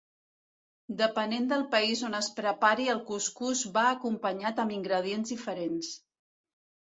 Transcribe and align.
Depenent 1.01 1.43
del 1.51 1.65
país 1.73 1.99
on 2.07 2.19
es 2.19 2.29
prepari 2.39 2.89
el 2.93 3.03
cuscús 3.11 3.61
va 3.75 3.83
acompanyat 3.89 4.61
amb 4.65 4.75
ingredients 4.79 5.35
diferents. 5.35 5.93